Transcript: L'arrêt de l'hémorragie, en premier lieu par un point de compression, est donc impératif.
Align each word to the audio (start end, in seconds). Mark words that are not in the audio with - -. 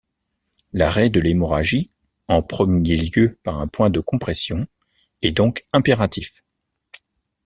L'arrêt 0.73 1.11
de 1.11 1.19
l'hémorragie, 1.19 1.85
en 2.27 2.41
premier 2.41 2.97
lieu 2.97 3.37
par 3.43 3.59
un 3.59 3.67
point 3.67 3.91
de 3.91 3.99
compression, 3.99 4.65
est 5.21 5.29
donc 5.31 5.63
impératif. 5.73 6.43